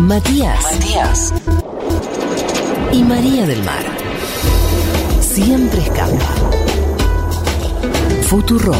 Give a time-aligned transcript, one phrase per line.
[0.00, 0.60] Matías.
[0.60, 1.34] Matías.
[2.92, 3.84] Y María del Mar.
[5.20, 6.34] Siempre escapa.
[8.22, 8.72] Futuro.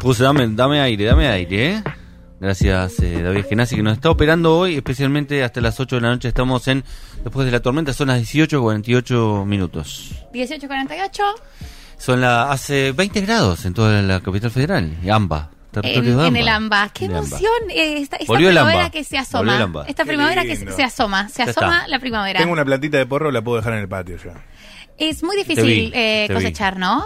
[0.00, 1.95] Puse, dame, dame aire, dame aire, ¿eh?
[2.38, 6.08] Gracias, eh, David Genasi, que nos está operando hoy, especialmente hasta las 8 de la
[6.10, 6.28] noche.
[6.28, 6.84] Estamos en,
[7.24, 10.10] después de la tormenta, son las 18.48 minutos.
[10.34, 11.22] 1848.
[11.98, 15.50] Son las, hace 20 grados en toda la capital federal, AMBA.
[15.82, 16.90] En, en el AMBA.
[16.90, 17.50] ¡Qué emoción!
[17.70, 18.90] eh, esta esta primavera AMBA.
[18.90, 19.84] que se asoma.
[19.86, 20.72] Esta Qué primavera que lindo.
[20.76, 21.28] se asoma.
[21.28, 21.88] Se Ya asoma está.
[21.88, 22.38] la primavera.
[22.38, 24.34] Tengo una plantita de porro, la puedo dejar en el patio ya.
[24.98, 26.34] Es muy difícil vi, eh, te vi.
[26.34, 27.04] cosechar, ¿no?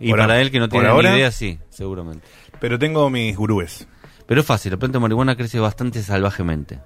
[0.00, 2.26] Y Por para a- él que no tiene ahora- ni idea, sí, seguramente.
[2.60, 3.86] Pero tengo mis gurúes.
[4.26, 6.80] Pero es fácil, la planta de marihuana crece bastante salvajemente.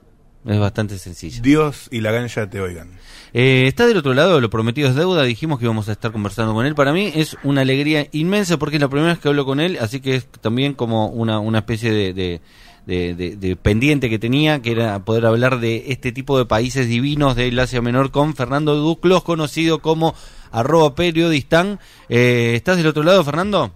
[0.47, 1.41] Es bastante sencilla.
[1.43, 2.91] Dios y la ganja te oigan.
[3.35, 6.55] Eh, está del otro lado, lo prometido es deuda, dijimos que íbamos a estar conversando
[6.55, 6.75] con él.
[6.75, 9.79] Para mí es una alegría inmensa porque es la primera vez que hablo con él,
[9.81, 12.41] así que es también como una, una especie de, de,
[12.87, 16.89] de- de- de pendiente que tenía, que era poder hablar de este tipo de países
[16.89, 20.15] divinos del Asia Menor con Fernando Duclos, conocido como
[20.51, 21.79] arroba periodistán.
[22.09, 23.73] Eh, ¿Estás del otro lado, Fernando?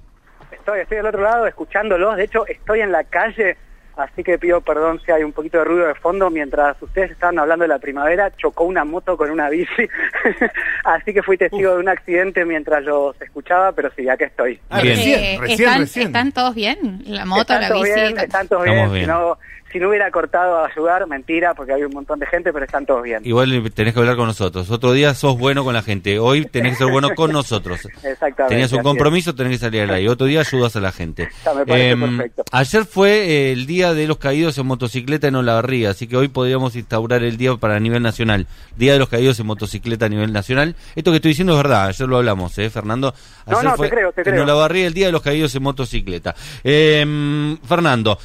[0.72, 2.16] Estoy, estoy del otro lado escuchándolos.
[2.16, 3.56] De hecho, estoy en la calle,
[3.96, 6.30] así que pido perdón si hay un poquito de ruido de fondo.
[6.30, 9.86] Mientras ustedes estaban hablando de la primavera, chocó una moto con una bici.
[10.84, 14.58] así que fui testigo de un accidente mientras los escuchaba, pero sí, acá estoy.
[14.70, 14.96] Ah, Bien.
[14.96, 16.06] recién, Eh, recién, están, recién.
[16.06, 17.02] están todos bien.
[17.06, 17.94] La moto, están la todos bici.
[18.00, 18.92] bien, están todos bien.
[18.92, 19.02] bien.
[19.02, 19.38] Si, no,
[19.72, 22.84] si no hubiera cortado a ayudar, mentira, porque hay un montón de gente, pero están
[22.86, 23.22] todos bien.
[23.24, 24.70] Igual tenés que hablar con nosotros.
[24.70, 26.18] Otro día sos bueno con la gente.
[26.18, 27.80] Hoy tenés que ser bueno con nosotros.
[28.02, 28.44] Exactamente.
[28.48, 28.84] Tenías un es.
[28.84, 30.08] compromiso, tenés que salir al aire.
[30.10, 31.28] Otro día ayudas a la gente.
[31.44, 32.44] Ya me parece Em, perfecto.
[32.52, 36.28] ayer fue eh, el día de los caídos en motocicleta en Olavarría, así que hoy
[36.28, 38.46] podríamos instaurar el día para nivel nacional.
[38.76, 40.76] Día de los caídos en motocicleta a nivel nacional.
[40.94, 43.14] Esto que estoy diciendo es verdad, ayer lo hablamos, ¿eh, Fernando?
[43.46, 44.42] No, Ayer no, te fue creo, te En creo.
[44.44, 46.34] Olavarría el día de los caídos en motocicleta.
[46.62, 48.18] Em, Fernando.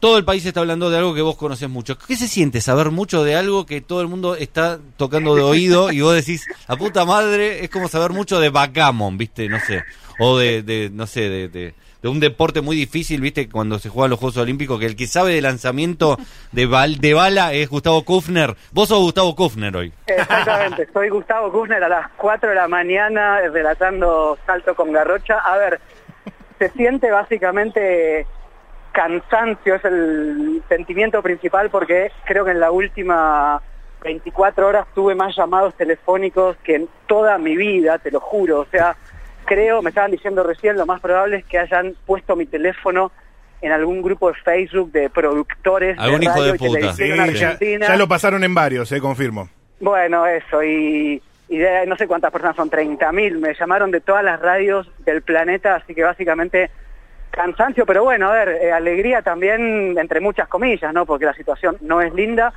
[0.00, 1.96] Todo el país está hablando de algo que vos conocés mucho.
[1.98, 5.92] ¿Qué se siente saber mucho de algo que todo el mundo está tocando de oído
[5.92, 9.48] y vos decís, la puta madre, es como saber mucho de backgammon, ¿viste?
[9.48, 9.84] No sé.
[10.18, 11.28] O de, de no sé,
[12.02, 13.48] de un deporte muy difícil, ¿viste?
[13.48, 16.16] Cuando se juegan los Juegos Olímpicos, que el que sabe de lanzamiento
[16.52, 18.56] de, bal, de bala es Gustavo Kufner.
[18.72, 19.92] Vos sos Gustavo Kufner hoy.
[20.06, 25.38] Exactamente, soy Gustavo Kufner a las 4 de la mañana eh, relatando Salto con Garrocha.
[25.38, 25.80] A ver,
[26.58, 28.26] se siente básicamente
[29.00, 33.62] cansancio, es el sentimiento principal porque creo que en la última
[34.02, 38.60] 24 horas tuve más llamados telefónicos que en toda mi vida, te lo juro.
[38.60, 38.96] O sea,
[39.46, 43.10] creo, me estaban diciendo recién, lo más probable es que hayan puesto mi teléfono
[43.62, 46.92] en algún grupo de Facebook de productores Algún de hijo radio de y puta.
[46.92, 47.86] Sí, televisión ya, argentina.
[47.88, 49.48] ya lo pasaron en varios, eh, confirmo.
[49.80, 54.22] Bueno, eso, y, y de- no sé cuántas personas son, 30.000, me llamaron de todas
[54.24, 56.70] las radios del planeta, así que básicamente
[57.30, 61.06] cansancio, pero bueno, a ver, eh, alegría también, entre muchas comillas, ¿no?
[61.06, 62.52] Porque la situación no es linda,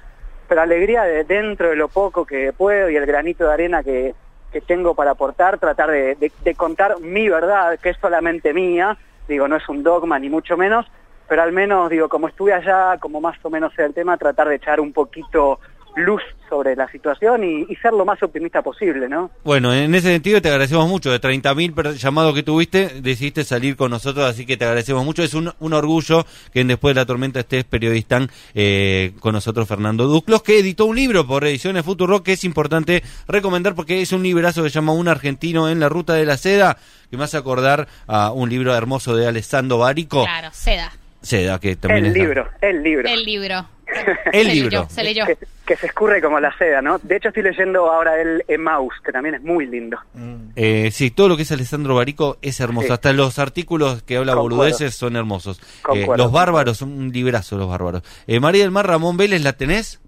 [0.47, 4.13] pero alegría de dentro de lo poco que puedo y el granito de arena que,
[4.53, 8.97] que tengo para aportar, tratar de, contar mi verdad, que es solamente mía,
[9.28, 10.85] digo, no es un dogma ni mucho menos,
[11.28, 14.55] pero al menos, digo, como estuve allá, como más o menos el tema, tratar de
[14.55, 15.59] echar un poquito
[15.96, 19.31] luz sobre la situación y, y ser lo más optimista posible, ¿no?
[19.44, 21.12] Bueno, en ese sentido te agradecemos mucho.
[21.12, 25.24] De 30.000 per- llamados que tuviste, decidiste salir con nosotros, así que te agradecemos mucho.
[25.24, 29.68] Es un, un orgullo que en después de la tormenta estés periodistán eh, con nosotros
[29.68, 34.12] Fernando Duclos, que editó un libro por Ediciones Futuro que es importante recomendar porque es
[34.12, 36.78] un librazo que se llama Un argentino en la ruta de la seda,
[37.09, 40.24] que me hace acordar a un libro hermoso de Alessandro Barico.
[40.24, 40.92] Claro, seda.
[41.79, 43.09] También el es- libro, el libro.
[43.09, 43.67] El libro.
[44.31, 44.69] El Se libro.
[44.69, 45.25] leyó, se leyó.
[45.25, 46.97] Que, que se escurre como la seda, ¿no?
[47.03, 50.00] De hecho estoy leyendo ahora el Emmaus, que también es muy lindo.
[50.56, 52.88] Eh, sí, todo lo que es Alessandro Barico es hermoso.
[52.88, 52.94] Sí.
[52.94, 54.57] Hasta los artículos que habla Concuerdo.
[54.57, 55.61] boludeces son hermosos.
[55.94, 58.01] Eh, los bárbaros, un librazo los bárbaros.
[58.25, 60.00] Eh, María del Mar Ramón Vélez, ¿la tenés?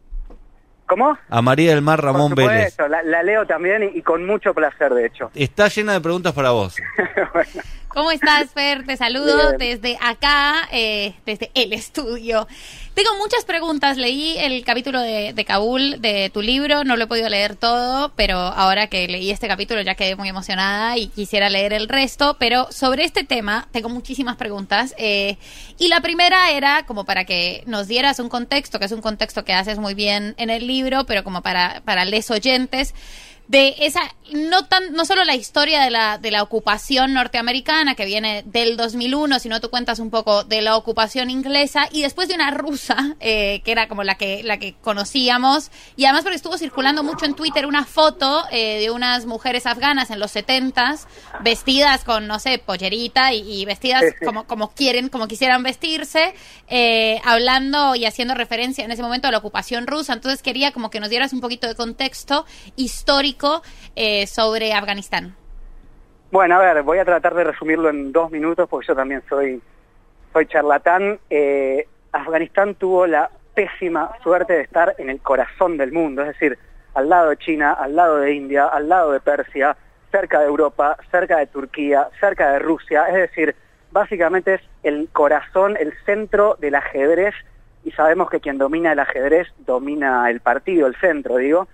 [0.88, 1.18] ¿Cómo?
[1.30, 2.76] A María del Mar Ramón Por Vélez.
[2.90, 5.30] la, la leo también y, y con mucho placer, de hecho.
[5.36, 6.76] Está llena de preguntas para vos.
[7.34, 7.50] Bueno,
[7.96, 8.86] ¿Cómo estás, Fer?
[8.86, 9.80] Te saludo Bien.
[9.82, 12.46] desde acá, eh, desde el estudio.
[12.94, 13.96] Tengo muchas preguntas.
[13.96, 18.12] Leí el capítulo de, de Kabul de tu libro, no lo he podido leer todo,
[18.18, 22.36] pero ahora que leí este capítulo ya quedé muy emocionada y quisiera leer el resto.
[22.38, 24.94] Pero sobre este tema tengo muchísimas preguntas.
[24.98, 25.38] eh,
[25.80, 29.46] y la primera era como para que nos dieras un contexto, que es un contexto
[29.46, 32.94] que haces muy bien en el libro, pero como para, para les oyentes.
[33.48, 34.02] De esa,
[34.32, 38.76] no tan, no solo la historia de la, de la ocupación norteamericana que viene del
[38.76, 43.16] 2001, sino tú cuentas un poco de la ocupación inglesa y después de una rusa,
[43.20, 47.26] eh, que era como la que, la que conocíamos, y además porque estuvo circulando mucho
[47.26, 50.76] en Twitter una foto eh, de unas mujeres afganas en los 70
[51.42, 56.34] vestidas con, no sé, pollerita y, y vestidas como, como quieren, como quisieran vestirse,
[56.68, 60.14] eh, hablando y haciendo referencia en ese momento a la ocupación rusa.
[60.14, 62.46] Entonces quería como que nos dieras un poquito de contexto
[62.76, 63.35] histórico
[63.96, 65.36] eh, sobre Afganistán.
[66.32, 69.62] Bueno, a ver, voy a tratar de resumirlo en dos minutos porque yo también soy,
[70.34, 71.20] soy charlatán.
[71.30, 76.58] Eh, Afganistán tuvo la pésima suerte de estar en el corazón del mundo, es decir,
[76.94, 79.78] al lado de China, al lado de India, al lado de Persia,
[80.12, 83.56] cerca de Europa, cerca de Turquía, cerca de Rusia, es decir,
[83.92, 87.34] básicamente es el corazón, el centro del ajedrez
[87.86, 91.68] y sabemos que quien domina el ajedrez domina el partido, el centro, digo.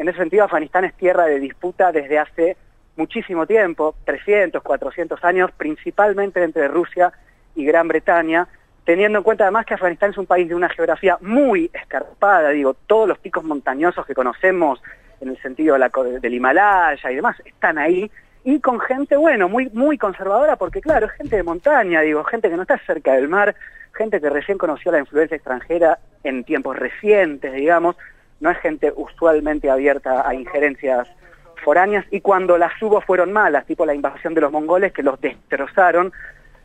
[0.00, 2.56] En ese sentido, Afganistán es tierra de disputa desde hace
[2.96, 7.12] muchísimo tiempo, 300, 400 años, principalmente entre Rusia
[7.54, 8.48] y Gran Bretaña,
[8.86, 12.72] teniendo en cuenta además que Afganistán es un país de una geografía muy escarpada, digo,
[12.86, 14.82] todos los picos montañosos que conocemos
[15.20, 18.10] en el sentido de la del Himalaya y demás están ahí,
[18.42, 22.48] y con gente, bueno, muy, muy conservadora, porque claro, es gente de montaña, digo, gente
[22.48, 23.54] que no está cerca del mar,
[23.92, 27.96] gente que recién conoció la influencia extranjera en tiempos recientes, digamos,
[28.40, 31.08] no es gente usualmente abierta a injerencias
[31.62, 35.20] foráneas y cuando las hubo fueron malas, tipo la invasión de los mongoles que los
[35.20, 36.12] destrozaron.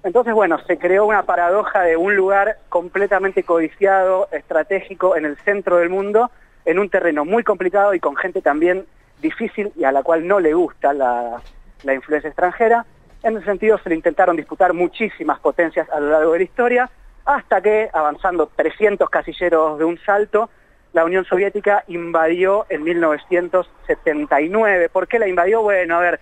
[0.04, 5.78] Entonces, bueno, se creó una paradoja de un lugar completamente codiciado, estratégico, en el centro
[5.78, 6.32] del mundo,
[6.64, 8.86] en un terreno muy complicado y con gente también
[9.22, 11.42] difícil y a la cual no le gusta la,
[11.84, 12.86] la influencia extranjera.
[13.24, 16.90] En ese sentido, se le intentaron disputar muchísimas potencias a lo largo de la historia,
[17.26, 20.50] hasta que, avanzando 300 casilleros de un salto,
[20.96, 24.90] la Unión Soviética invadió en 1979.
[24.90, 25.62] ¿Por qué la invadió?
[25.62, 26.20] Bueno, a ver,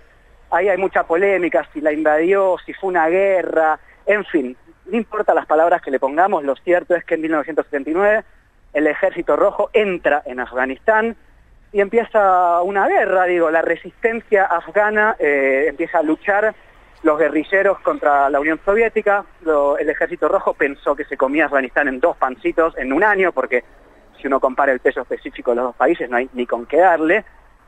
[0.52, 5.34] ahí hay mucha polémica, si la invadió, si fue una guerra, en fin, no importa
[5.34, 8.24] las palabras que le pongamos, lo cierto es que en 1979
[8.74, 11.16] el Ejército Rojo entra en Afganistán
[11.72, 16.54] y empieza una guerra, digo, la resistencia afgana eh, empieza a luchar
[17.04, 21.88] los guerrilleros contra la Unión Soviética, lo- el Ejército Rojo pensó que se comía Afganistán
[21.88, 23.64] en dos pancitos en un año, porque
[24.24, 26.78] si uno compara el peso específico de los dos países no hay ni con qué
[26.78, 27.26] darle.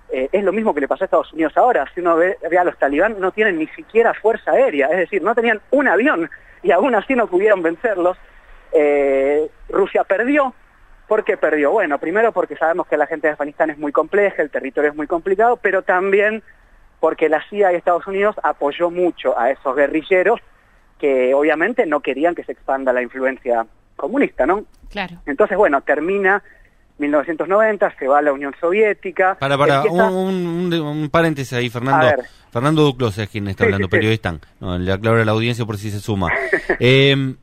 [0.09, 2.57] Eh, es lo mismo que le pasó a Estados Unidos ahora, si uno ve, ve
[2.57, 6.29] a los talibán no tienen ni siquiera fuerza aérea, es decir, no tenían un avión
[6.63, 8.17] y aún así no pudieron vencerlos.
[8.71, 10.53] Eh, Rusia perdió,
[11.07, 11.71] ¿Por qué perdió?
[11.71, 14.95] Bueno, primero porque sabemos que la gente de Afganistán es muy compleja, el territorio es
[14.95, 16.41] muy complicado, pero también
[16.99, 20.39] porque la CIA y Estados Unidos apoyó mucho a esos guerrilleros
[20.97, 24.65] que obviamente no querían que se expanda la influencia comunista, ¿no?
[24.89, 25.15] Claro.
[25.25, 26.41] Entonces, bueno, termina
[26.99, 29.35] 1990, se va a la Unión Soviética.
[29.39, 32.05] Para, para, un, empieza- un, un- un paréntesis ahí, Fernando.
[32.07, 32.25] A ver.
[32.51, 33.97] Fernando Duclos es quien está Sí, hablando, sí, sí.
[33.97, 34.35] periodista.
[34.61, 36.29] No, le aclaro a la audiencia por si se suma.
[36.79, 37.35] Eh,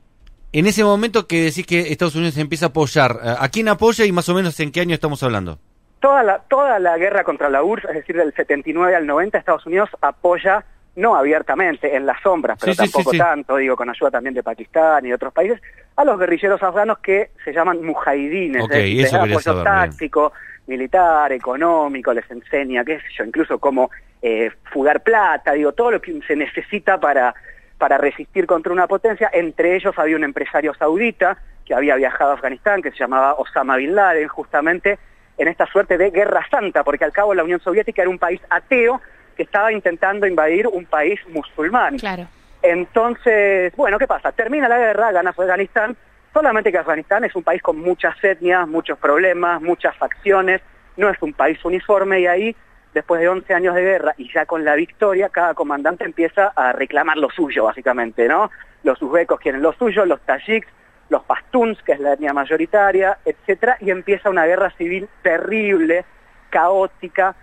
[0.55, 4.11] en ese momento que decís que Estados Unidos empieza a apoyar, ¿a quién apoya y
[4.11, 5.59] más o menos en qué año estamos hablando?
[5.99, 9.65] toda la, toda la guerra contra la URSS, es decir, del 79 al 90, Estados
[9.65, 13.17] Unidos apoya, no abiertamente, en las sombras, pero Sí, sí, sí, tampoco sí.
[13.17, 15.59] tanto, digo, con ayuda también de Pakistán y de otros países,
[15.95, 19.63] a los guerrilleros afganos que se llaman mujahidines, Ok, es decir, les da apoyo bien.
[19.63, 20.33] táctico,
[20.67, 23.89] militar, económico, les enseña, qué sé yo, incluso cómo
[24.21, 27.33] eh, fugar plata, digo, todo lo que se necesita para,
[27.77, 29.29] para resistir contra una potencia.
[29.33, 33.77] Entre ellos había un empresario saudita que había viajado a Afganistán, que se llamaba Osama
[33.77, 34.99] Bin Laden, justamente
[35.37, 38.39] en esta suerte de guerra santa, porque al cabo la Unión Soviética era un país
[38.49, 39.01] ateo
[39.33, 41.97] que estaba intentando invadir un país musulmán.
[41.97, 42.27] Claro.
[42.61, 44.31] Entonces, bueno, ¿qué pasa?
[44.31, 45.97] Termina la guerra, gana Afganistán,
[46.33, 50.61] solamente que Afganistán es un país con muchas etnias, muchos problemas, muchas facciones,
[50.95, 52.55] no es un país uniforme y ahí,
[52.93, 56.71] después de 11 años de guerra y ya con la victoria, cada comandante empieza a
[56.71, 58.49] reclamar lo suyo, básicamente, ¿no?
[58.83, 60.67] Los uzbecos quieren lo suyo, los tajiks,
[61.09, 66.05] los pastuns, que es la etnia mayoritaria, etcétera, y empieza una guerra civil terrible,
[66.49, 67.35] caótica,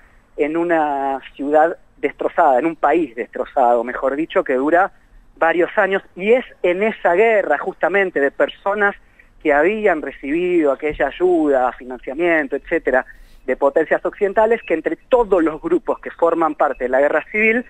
[0.44, 4.90] en una ciudad destrozada, en un país destrozado, mejor dicho, que dura
[5.37, 8.94] varios años, y es en esa guerra justamente de personas
[9.42, 13.06] que habían recibido aquella ayuda, financiamiento, etcétera,
[13.47, 17.64] de potencias occidentales, que entre todos los grupos que forman parte de la guerra civil,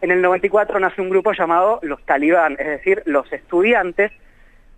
[0.00, 4.12] en el 94 nace un grupo llamado los talibán, es decir, los estudiantes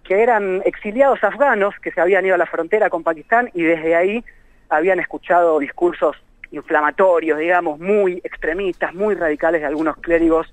[0.04, 3.96] que eran exiliados afganos que se habían ido a la frontera con Pakistán y desde
[3.96, 4.24] ahí
[4.68, 6.16] habían escuchado discursos
[6.50, 10.52] inflamatorios, digamos, muy extremistas, muy radicales de algunos clérigos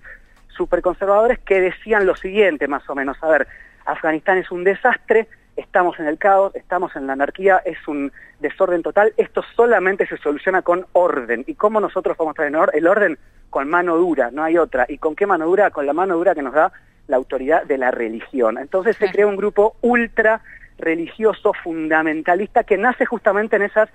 [0.50, 3.48] superconservadores que decían lo siguiente, más o menos, a ver,
[3.86, 8.82] Afganistán es un desastre estamos en el caos, estamos en la anarquía, es un desorden
[8.82, 11.44] total, esto solamente se soluciona con orden.
[11.48, 13.18] ¿Y cómo nosotros vamos a traer el orden?
[13.50, 14.86] Con mano dura, no hay otra.
[14.90, 15.70] ¿Y con qué mano dura?
[15.70, 16.72] Con la mano dura que nos da
[17.08, 18.58] la autoridad de la religión.
[18.58, 20.42] Entonces se crea un grupo ultra
[20.80, 23.90] religioso fundamentalista que nace justamente en esas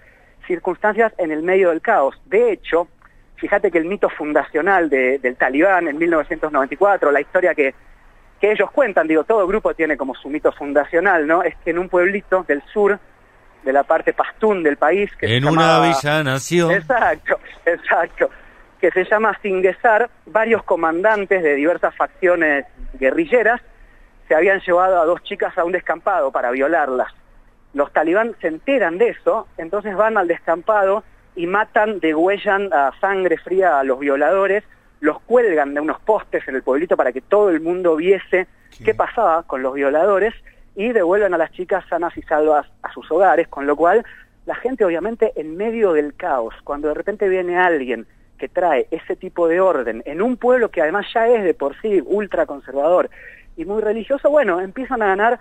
[0.49, 2.21] circunstancias en el medio del caos.
[2.27, 2.89] De hecho,
[3.37, 7.73] fíjate que el mito fundacional del talibán en 1994, la historia que
[8.41, 11.43] que ellos cuentan, digo, todo grupo tiene como su mito fundacional, ¿no?
[11.43, 12.99] Es que en un pueblito del sur,
[13.65, 15.11] de la parte pastún del país...
[15.19, 16.71] Que en una villa nació.
[16.71, 18.31] Exacto, exacto.
[18.81, 22.65] Que se llama Singuesar, varios comandantes de diversas facciones
[22.95, 23.61] guerrilleras
[24.29, 27.13] se habían llevado a dos chicas a un descampado para violarlas.
[27.79, 31.05] Los talibán se enteran de eso, entonces van al descampado
[31.37, 34.65] y matan, degüellan a sangre fría a los violadores
[34.99, 38.49] los cuelgan de unos postes en el pueblito para que todo el mundo viese
[38.85, 40.35] qué, pasaba con los violadores
[40.75, 44.05] y devuelven a las chicas sanas y salvas a sus hogares, con lo cual
[44.45, 48.09] la gente obviamente en medio del caos, cuando de repente viene alguien
[48.39, 51.81] que trae ese tipo de orden en un pueblo que además ya es de por
[51.81, 53.09] sí ultra conservador
[53.57, 55.39] y muy religioso, bueno, empiezan a ganar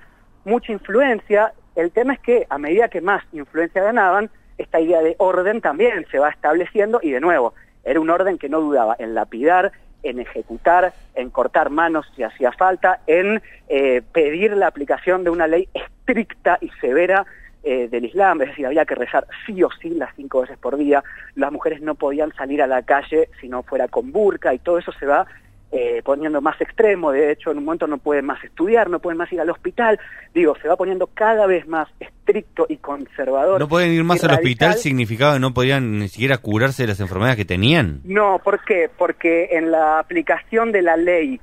[0.48, 1.54] mucha influencia.
[1.78, 6.08] El tema es que a medida que más influencia ganaban, esta idea de orden también
[6.10, 7.54] se va estableciendo y de nuevo,
[7.84, 12.52] era un orden que no dudaba en lapidar, en ejecutar, en cortar manos si hacía
[12.52, 17.28] falta, en eh, pedir la aplicación de una ley estricta y severa
[17.62, 20.78] eh, del Islam, es decir, había que rezar sí o sí las cinco veces por
[20.78, 21.04] día,
[21.36, 24.80] las mujeres no podían salir a la calle si no fuera con burka y todo
[24.80, 25.28] eso se va
[25.72, 29.18] eh, poniendo más extremo, de hecho en un momento no pueden más estudiar, no pueden
[29.18, 30.00] más ir al hospital,
[30.34, 33.60] digo, se va poniendo cada vez más estricto y conservador.
[33.60, 37.00] ¿No pueden ir más al hospital significaba que no podían ni siquiera curarse de las
[37.02, 38.02] enfermedades que tenían?
[38.06, 38.90] No, ¿por qué?
[38.96, 41.42] Porque en la aplicación de la ley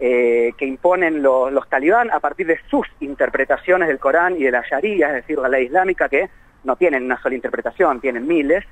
[0.00, 4.50] eh, que imponen los, los talibán a partir de sus interpretaciones del Corán y de
[4.50, 6.28] la Sharia, es decir, la ley islámica, que
[6.64, 8.64] no tienen una sola interpretación, tienen miles,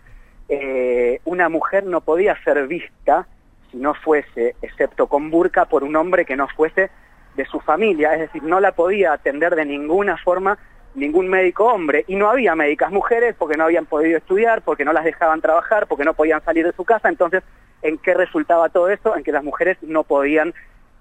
[0.49, 3.27] eh, una mujer no podía ser vista
[3.71, 6.91] si no fuese, excepto con burka, por un hombre que no fuese
[7.37, 10.59] de su familia, es decir, no la podía atender de ninguna forma
[10.95, 14.93] ningún médico hombre, y no había médicas mujeres porque no habían podido estudiar, porque no
[14.93, 17.45] las dejaban trabajar, porque no podían salir de su casa, entonces,
[17.83, 19.17] ¿en qué resultaba todo eso?
[19.17, 20.53] En que las mujeres no podían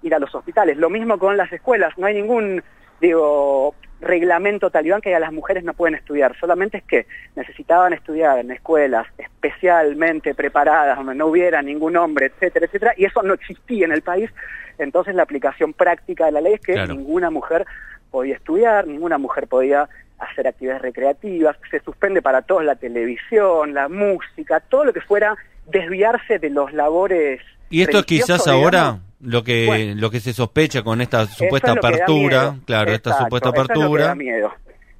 [0.02, 0.76] ir a los hospitales.
[0.76, 2.62] Lo mismo con las escuelas, no hay ningún,
[3.00, 8.38] digo, reglamento talibán que a las mujeres no pueden estudiar, solamente es que necesitaban estudiar
[8.38, 13.84] en escuelas especialmente preparadas, donde no hubiera ningún hombre, etcétera, etcétera, y eso no existía
[13.84, 14.30] en el país,
[14.78, 17.66] entonces la aplicación práctica de la ley es que ninguna mujer
[18.10, 19.88] podía estudiar, ninguna mujer podía
[20.18, 25.36] hacer actividades recreativas, se suspende para todos la televisión, la música, todo lo que fuera
[25.66, 27.40] desviarse de los labores.
[27.70, 32.92] Y esto quizás ahora lo que lo que se sospecha con esta supuesta apertura, claro,
[32.92, 34.14] esta supuesta apertura.
[34.14, 34.52] miedo.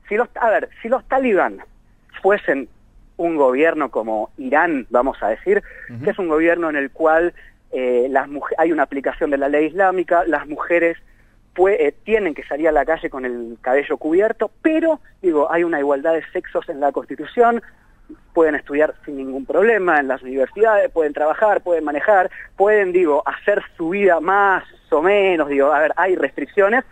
[0.09, 1.59] Si los, a ver, si los talibán
[2.21, 2.69] fuesen
[3.17, 5.63] un gobierno como Irán, vamos a decir,
[6.03, 7.35] que es un gobierno en el cual
[7.71, 10.97] eh, las hay una aplicación de la ley islámica, las mujeres
[11.69, 15.79] eh, tienen que salir a la calle con el cabello cubierto, pero digo, hay una
[15.79, 17.63] igualdad de sexos en la Constitución,
[18.33, 23.63] pueden estudiar sin ningún problema en las universidades, pueden trabajar, pueden manejar, pueden, digo, hacer
[23.77, 26.85] su vida más o menos, digo, a ver, hay restricciones,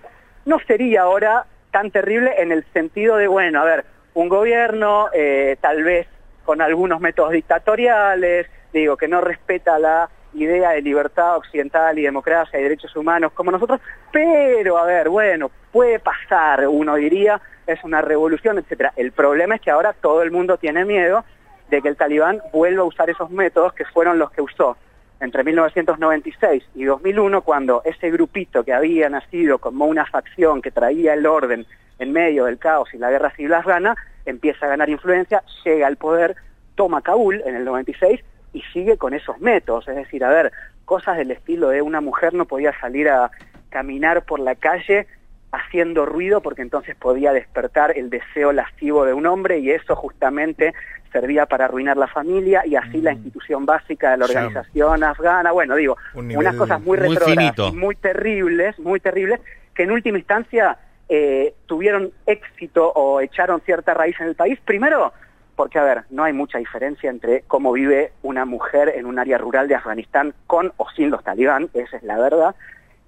[0.44, 3.84] no sería ahora tan terrible en el sentido de, bueno, a ver,
[4.14, 6.06] un gobierno eh, tal vez
[6.44, 12.58] con algunos métodos dictatoriales, digo, que no respeta la idea de libertad occidental y democracia
[12.58, 13.80] y derechos humanos como nosotros,
[14.12, 18.92] pero a ver, bueno, puede pasar, uno diría, es una revolución, etcétera.
[18.96, 21.25] El problema es que ahora todo el mundo tiene miedo
[21.70, 24.76] de que el talibán vuelva a usar esos métodos que fueron los que usó
[25.20, 31.14] entre 1996 y 2001, cuando ese grupito que había nacido como una facción que traía
[31.14, 31.66] el orden
[31.98, 35.96] en medio del caos y la guerra civil afgana, empieza a ganar influencia, llega al
[35.96, 36.37] poder,
[36.76, 38.20] toma Kabul en el 96
[38.52, 39.88] y sigue con esos métodos.
[39.88, 40.52] Es decir, a ver,
[40.84, 43.30] cosas del estilo de una mujer no podía salir a
[43.70, 45.08] caminar por la calle
[45.52, 50.75] haciendo ruido porque entonces podía despertar el deseo lascivo de un hombre y eso justamente
[51.12, 53.17] servía para arruinar la familia y así la mm.
[53.17, 55.52] institución básica de la organización afgana.
[55.52, 59.40] Bueno, digo, unas cosas muy, muy retrógradas, muy terribles, muy terribles,
[59.75, 60.76] que en última instancia
[61.09, 64.59] eh, tuvieron éxito o echaron cierta raíz en el país.
[64.64, 65.14] Primero,
[65.57, 69.38] porque, a ver, no hay mucha diferencia entre cómo vive una mujer en un área
[69.38, 72.55] rural de Afganistán con o sin los talibán, esa es la verdad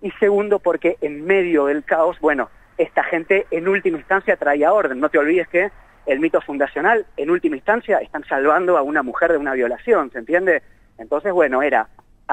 [0.03, 5.01] y segundo porque en medio del caos, bueno, esta gente en última instancia traía orden.
[5.01, 5.71] No te olvides que
[6.07, 10.19] el mito fundacional, en última instancia, están salvando a una mujer de una violación, ¿se
[10.19, 10.63] entiende?
[10.99, 11.89] Entonces, bueno, era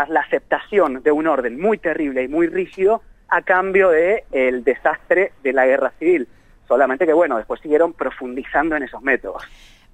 [0.08, 5.34] la aceptación de un orden muy terrible y muy rígido a cambio de el desastre
[5.44, 6.28] de la guerra civil.
[6.68, 9.44] solamente que bueno, después siguieron profundizando en esos métodos.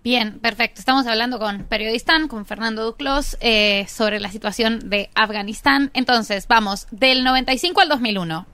[0.04, 0.80] Bien, perfecto.
[0.80, 5.92] Estamos hablando con Periodistán, con Fernando Duclos, eh, sobre la situación de Afganistán.
[5.94, 8.46] Entonces, vamos, del 95 al 2001.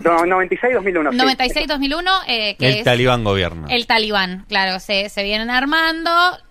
[0.00, 1.10] No, 96-2001.
[1.10, 1.18] sí.
[1.18, 3.66] 96-2001, eh, que El es talibán gobierna.
[3.70, 6.10] el talibán, claro, se, se vienen armando,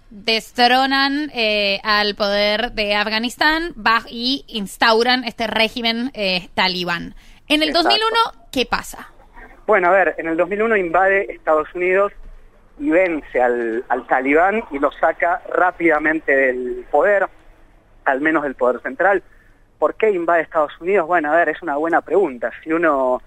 [0.09, 7.15] destronan eh, al poder de Afganistán baj- y instauran este régimen eh, talibán.
[7.47, 7.87] En el Exacto.
[7.87, 8.17] 2001,
[8.51, 9.07] ¿qué pasa?
[9.65, 12.11] Bueno, a ver, en el 2001 invade Estados Unidos
[12.79, 17.27] y vence al, al talibán y lo saca rápidamente del poder,
[18.05, 19.23] al menos del poder central.
[19.77, 21.07] ¿Por qué invade Estados Unidos?
[21.07, 22.51] Bueno, a ver, es una buena pregunta.
[22.63, 23.21] Si uno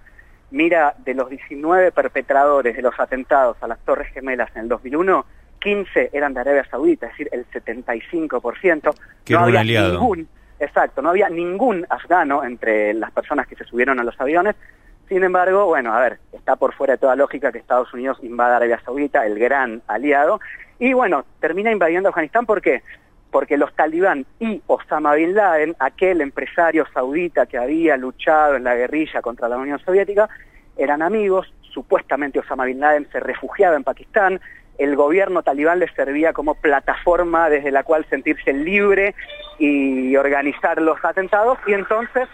[0.51, 5.25] mira de los 19 perpetradores de los atentados a las Torres Gemelas en el 2001,
[5.59, 8.95] 15 eran de Arabia Saudita, es decir, el 75%.
[9.25, 9.93] Que un había aliado.
[9.93, 10.27] ningún,
[10.59, 14.55] exacto, no había ningún afgano entre las personas que se subieron a los aviones.
[15.07, 18.57] Sin embargo, bueno, a ver, está por fuera de toda lógica que Estados Unidos invada
[18.57, 20.39] Arabia Saudita, el gran aliado,
[20.79, 22.81] y bueno, termina invadiendo Afganistán, ¿por qué?
[23.29, 28.75] Porque los talibán y Osama Bin Laden, aquel empresario saudita que había luchado en la
[28.75, 30.27] guerrilla contra la Unión Soviética,
[30.75, 34.41] eran amigos, supuestamente Osama Bin Laden se refugiaba en Pakistán,
[34.79, 39.15] el gobierno talibán les servía como plataforma desde la cual sentirse libre
[39.59, 42.27] y organizar los atentados, y entonces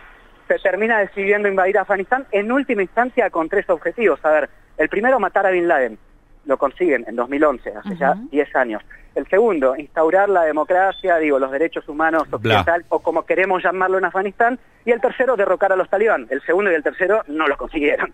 [0.58, 4.20] se termina decidiendo invadir Afganistán en última instancia con tres objetivos.
[4.24, 5.98] A ver, el primero, matar a Bin Laden.
[6.46, 8.30] Lo consiguen en 2011, hace ya Ujú.
[8.32, 8.82] 10 años.
[9.14, 14.06] El segundo, instaurar la democracia, digo, los derechos humanos occidental, o como queremos llamarlo en
[14.06, 14.58] Afganistán.
[14.86, 16.28] Y el tercero, derrocar a los talibán.
[16.30, 18.14] El segundo y el tercero no los consiguieron.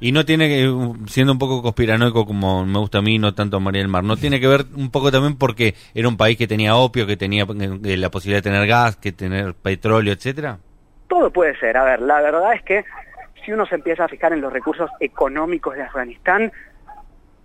[0.00, 0.70] Y no tiene que,
[1.06, 4.04] siendo un poco conspiranoico como me gusta a mí, no tanto a María del Mar,
[4.04, 7.16] no tiene que ver un poco también porque era un país que tenía opio, que
[7.16, 10.58] tenía eh, la posibilidad de tener gas, que tener petróleo, etcétera.
[11.14, 11.76] Todo puede ser.
[11.76, 12.84] A ver, la verdad es que
[13.44, 16.50] si uno se empieza a fijar en los recursos económicos de Afganistán,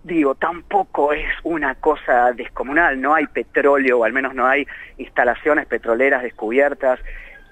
[0.02, 3.00] digo, tampoco es una cosa descomunal.
[3.00, 4.66] No hay petróleo, o al menos no hay
[4.98, 6.98] instalaciones petroleras descubiertas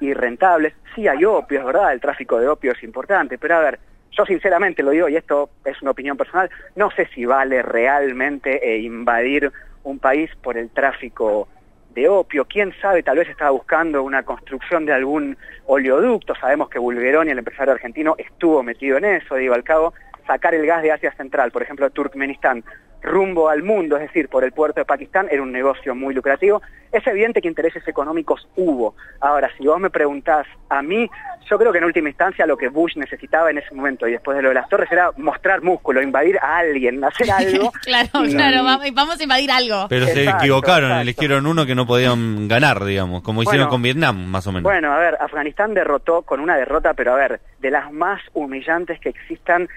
[0.00, 0.75] y rentables.
[0.96, 3.78] Sí hay opio, es verdad, el tráfico de opio es importante, pero a ver,
[4.10, 8.75] yo sinceramente lo digo, y esto es una opinión personal, no sé si vale realmente
[8.75, 9.52] eh, invadir
[9.84, 11.46] un país por el tráfico
[11.95, 15.36] de opio, quién sabe, tal vez estaba buscando una construcción de algún
[15.67, 19.95] oleoducto, sabemos que Bulgeroni, el empresario argentino, estuvo metido en eso, digo, al cabo,
[20.28, 22.62] sacar el gas de Asia Central, por ejemplo, Turkmenistán,
[23.02, 26.60] rumbo al mundo, es decir, por el puerto de Pakistán, era un negocio muy lucrativo.
[26.93, 28.95] Es evidente que intereses económicos hubo.
[29.21, 31.08] Ahora, si vos me preguntás a mí,
[31.49, 34.36] yo creo que en última instancia lo que Bush necesitaba en ese momento y después
[34.36, 37.73] de lo de las torres era mostrar músculo, invadir a alguien, hacer algo.
[37.84, 39.86] claro, Y- claro, vamos, vamos a invadir algo.
[39.88, 41.02] Pero se equivocaron, exacto.
[41.02, 43.71] eligieron uno que no podían ganar, digamos, como hicieron Bueno.
[43.71, 44.64] con Vietnam, más o menos.
[44.64, 48.99] Bueno, a ver, Afganistán derrotó con una derrota, pero a ver, de las más humillantes
[48.99, 49.69] que existan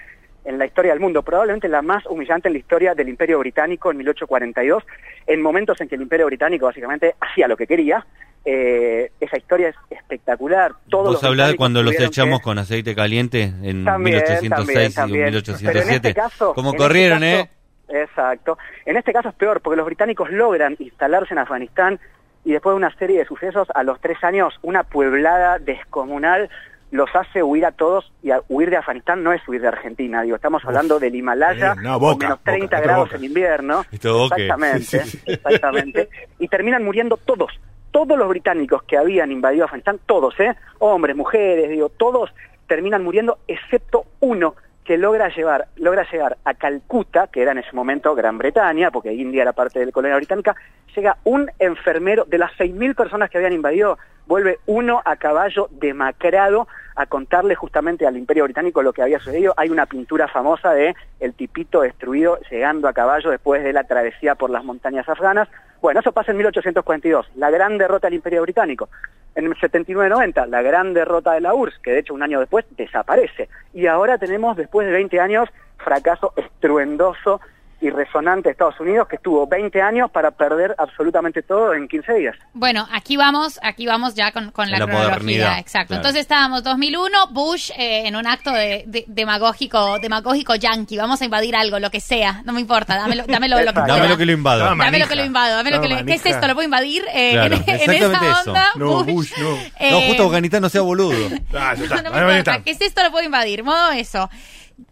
[0.43, 3.91] en la historia del mundo, probablemente la más humillante en la historia del Imperio Británico
[3.91, 4.83] en 1842,
[5.27, 8.05] en momentos en que el Imperio Británico básicamente hacía lo que quería.
[8.43, 10.71] Eh, esa historia es espectacular.
[10.89, 14.93] Todos Vos hablás cuando los echamos que- con aceite caliente en También, 1806 también, y
[14.93, 15.25] también.
[15.25, 15.95] Pero en 1807.
[16.09, 18.01] este caso- ¿Cómo en corrieron, este eh?
[18.03, 18.57] Exacto.
[18.85, 21.99] En este caso es peor, porque los británicos logran instalarse en Afganistán
[22.43, 26.49] y después de una serie de sucesos, a los tres años, una pueblada descomunal
[26.91, 30.21] los hace huir a todos y a- huir de Afganistán no es huir de Argentina,
[30.21, 33.15] digo, estamos hablando del Himalaya, eh, con menos 30 Boca, esto grados Boca.
[33.17, 35.31] en invierno, exactamente, Sí, sí, sí.
[35.31, 37.51] exactamente, y terminan muriendo todos,
[37.91, 40.55] todos los británicos que habían invadido Afganistán, todos, ¿eh?
[40.79, 42.29] hombres, mujeres, digo, todos
[42.67, 47.71] terminan muriendo excepto uno que logra llevar, logra llegar a Calcuta, que era en ese
[47.73, 50.55] momento Gran Bretaña, porque India era parte de la colonia británica,
[50.95, 56.67] llega un enfermero de las 6.000 personas que habían invadido, vuelve uno a caballo demacrado
[56.95, 59.53] a contarle justamente al Imperio Británico lo que había sucedido.
[59.57, 64.35] Hay una pintura famosa de el tipito destruido llegando a caballo después de la travesía
[64.35, 65.47] por las montañas afganas.
[65.81, 68.89] Bueno, eso pasa en 1842, la gran derrota del Imperio Británico.
[69.33, 72.65] En el 79-90, la gran derrota de la URSS, que de hecho un año después
[72.77, 73.49] desaparece.
[73.73, 77.41] Y ahora tenemos, después de 20 años, fracaso estruendoso
[77.81, 82.13] y resonante de Estados Unidos, que estuvo 20 años para perder absolutamente todo en 15
[82.13, 82.35] días.
[82.53, 85.09] Bueno, aquí vamos, aquí vamos ya con, con la, La cronología.
[85.15, 85.87] modernidad, Exacto.
[85.87, 85.99] claro.
[86.01, 90.95] Entonces estábamos 2001, Bush eh, en un acto de, de- demagógico, demagógico yankee.
[90.97, 92.95] Vamos a invadir algo, lo que sea, no me importa.
[92.95, 93.79] Dámelo, dámelo lo que.
[93.81, 94.59] Dame lo que lo invado.
[94.63, 94.85] Dame.
[94.85, 95.15] Dame lo que manija.
[95.21, 96.29] lo invado, dame lo que le- ¿Qué es manija.
[96.37, 96.47] esto?
[96.47, 97.03] ¿Lo puedo invadir?
[97.13, 98.49] Eh, Claro, en, en exactamente esa eso.
[98.51, 99.49] onda, No, Bush, no.
[99.49, 101.17] No, eh, justo Afganistán no sea boludo.
[101.53, 101.95] Ah, ya está.
[102.03, 102.37] no me importa.
[102.37, 102.63] está.
[102.63, 103.01] ¿Qué es esto?
[103.03, 103.63] Lo puedo invadir.
[103.63, 104.29] Modo eso.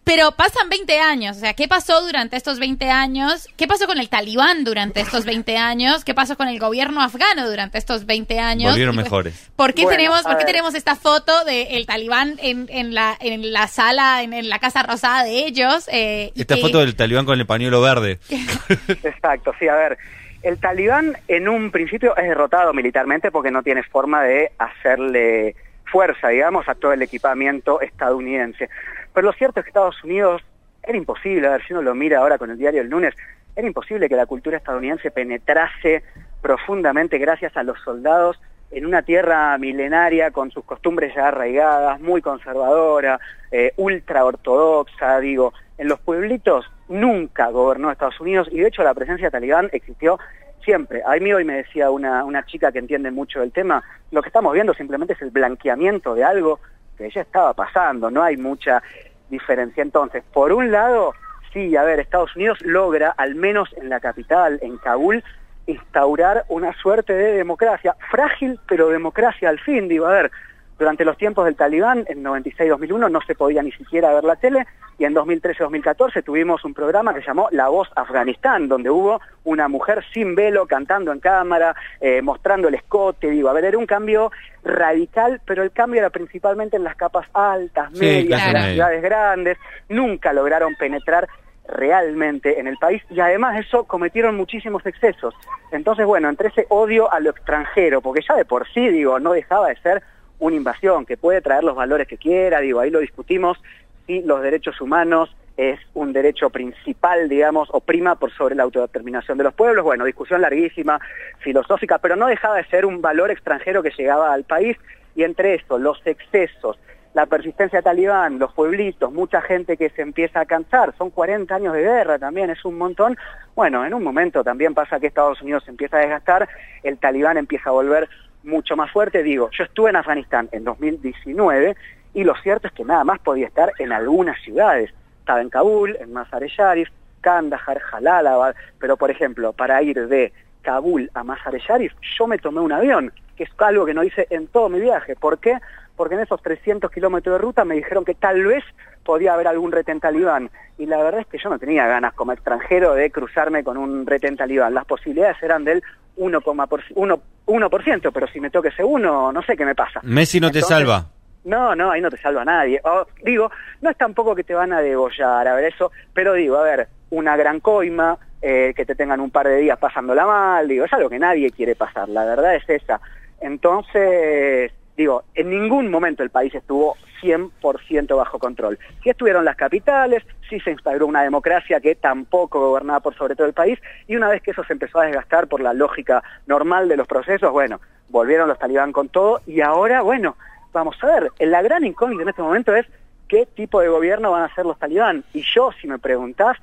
[0.04, 3.48] Pero pasan 20 años, o sea, ¿qué pasó durante estos 20 años?
[3.58, 6.04] ¿Qué pasó con el talibán durante estos 20 años?
[6.04, 8.72] ¿Qué pasó con el gobierno afgano durante estos 20 años?
[8.72, 9.50] Volvieron pues, mejores.
[9.56, 13.52] ¿Por qué, Bueno, tenemos, ¿por qué tenemos esta foto del talibán en, en, la, en
[13.54, 15.88] la sala, en, en la casa rosada de ellos?
[15.92, 18.20] eh, y Esta que- foto del talibán con el pañuelo verde.
[19.04, 19.98] Exacto, sí, a ver.
[20.42, 26.30] El talibán en un principio es derrotado militarmente porque no tiene forma de hacerle fuerza,
[26.30, 28.70] digamos, a todo el equipamiento estadounidense.
[29.14, 30.42] Pero lo cierto es que Estados Unidos
[30.84, 33.16] era imposible, a ver si uno lo mira ahora con el diario El Lunes,
[33.56, 36.04] era imposible que la cultura estadounidense penetrase
[36.42, 38.40] profundamente gracias a los soldados
[38.72, 43.20] en una tierra milenaria con sus costumbres ya arraigadas, muy conservadora,
[43.52, 48.94] eh, ultra ortodoxa, digo, en los pueblitos nunca gobernó Estados Unidos y de hecho la
[48.94, 50.20] presencia talibán existió
[50.64, 51.02] siempre.
[51.06, 54.30] A mí hoy me decía una, una chica que entiende mucho del tema, lo que
[54.30, 56.60] estamos viendo simplemente es el blanqueamiento de algo
[57.00, 58.84] que ya estaba pasando, no hay mucha
[59.30, 59.82] diferencia.
[59.82, 61.14] Entonces, por un lado,
[61.54, 65.24] sí, a ver, Estados Unidos logra, al menos en la capital, en Kabul,
[65.66, 70.32] instaurar una suerte de democracia, frágil pero democracia al fin, digo, a ver,
[70.80, 74.66] durante los tiempos del talibán, en 96-2001 no se podía ni siquiera ver la tele
[74.98, 79.68] y en 2013-2014 tuvimos un programa que se llamó La Voz Afganistán, donde hubo una
[79.68, 83.86] mujer sin velo cantando en cámara, eh, mostrando el escote, digo, a ver, era un
[83.86, 84.32] cambio
[84.64, 88.74] radical, pero el cambio era principalmente en las capas altas, Sí, medias, en las media.
[88.74, 89.58] ciudades grandes,
[89.90, 91.28] nunca lograron penetrar
[91.68, 95.36] realmente en el país y además de eso cometieron muchísimos excesos.
[95.72, 99.34] Entonces, bueno, entre ese odio a lo extranjero, porque ya de por sí, digo, no
[99.34, 100.04] dejaba de ser
[100.40, 103.62] una invasión que puede traer los valores que quiera, digo, ahí lo discutimos,
[104.08, 109.38] si los derechos humanos es un derecho principal, digamos, o prima por sobre la autodeterminación
[109.38, 111.02] de los pueblos, bueno, discusión larguísima,
[111.40, 114.78] filosófica, pero no dejaba de ser un valor extranjero que llegaba al país
[115.16, 116.80] y entre eso, los excesos,
[117.14, 121.74] la persistencia talibán, los pueblitos, mucha gente que se empieza a cansar, son 40 años
[121.74, 123.18] de guerra también, es un montón.
[123.54, 126.48] Bueno, en un momento también pasa que Estados Unidos se empieza a desgastar,
[126.84, 128.08] el talibán empieza a volver
[128.44, 129.24] mucho más fuerte.
[129.24, 131.76] Digo, yo estuve en Afganistán en 2019
[132.14, 134.92] y lo cierto es que nada más podía estar en algunas ciudades.
[135.20, 136.90] Estaba en Kabul, en Mazar-e-Sharif,
[137.22, 142.72] Kandahar, Jalalabad, pero por ejemplo, para ir de Kabul a Mazar-e-Sharif, yo me tomé un
[142.72, 145.16] avión, que es algo que no hice en todo mi viaje.
[145.16, 145.58] ¿Por qué?
[145.96, 148.64] Porque en esos 300 kilómetros de ruta me dijeron que tal vez
[149.04, 150.50] podía haber algún retén talibán.
[150.78, 154.06] Y la verdad es que yo no tenía ganas como extranjero de cruzarme con un
[154.06, 154.74] retén talibán.
[154.74, 155.84] Las posibilidades eran del
[156.18, 157.20] 1,1%,
[157.50, 160.00] 1%, pero si me toque ese uno, no sé qué me pasa.
[160.04, 161.06] Messi no te salva.
[161.46, 162.80] No, no, ahí no te salva nadie.
[162.84, 163.50] O, digo,
[163.82, 166.88] no es tampoco que te van a degollar, a ver eso, pero digo, a ver,
[167.10, 170.94] una gran coima, eh, que te tengan un par de días pasándola mal, digo, es
[170.94, 173.02] algo que nadie quiere pasar, la verdad es esa.
[173.42, 178.78] Entonces, digo, en ningún momento el país estuvo 100% bajo control.
[179.02, 183.48] Sí estuvieron las capitales, sí se instauró una democracia que tampoco gobernaba por sobre todo
[183.48, 186.90] el país, y una vez que eso se empezó a desgastar por la lógica normal
[186.90, 190.36] de los procesos, bueno, volvieron los talibán con todo, y ahora, bueno,
[190.74, 192.86] vamos a ver, la gran incógnita en este momento es
[193.30, 195.24] qué tipo de gobierno van a ser los talibán.
[195.34, 196.58] Y yo, si me preguntás,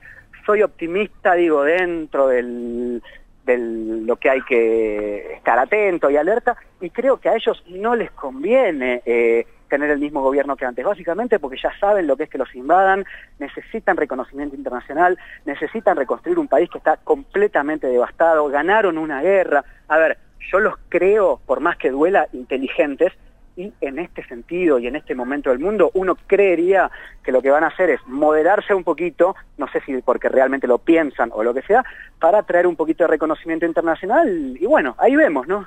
[0.44, 3.02] soy optimista, digo, dentro del,
[3.46, 7.96] del lo que hay que estar atento y alerta, y creo que a ellos no
[7.96, 12.24] les conviene eh, tener el mismo gobierno que antes, básicamente porque ya saben lo que
[12.24, 13.04] es que los invadan,
[13.38, 19.64] necesitan reconocimiento internacional, necesitan reconstruir un país que está completamente devastado, ganaron una guerra.
[19.88, 20.18] A ver,
[20.52, 23.12] yo los creo, por más que duela, inteligentes,
[23.56, 26.90] y en este sentido y en este momento del mundo uno creería
[27.24, 30.66] que lo que van a hacer es moderarse un poquito, no sé si porque realmente
[30.66, 31.84] lo piensan o lo que sea,
[32.20, 35.66] para traer un poquito de reconocimiento internacional y bueno, ahí vemos, ¿no?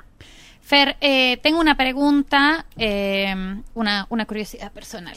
[0.62, 3.34] Fer, eh, tengo una pregunta, eh,
[3.74, 5.16] una, una curiosidad personal.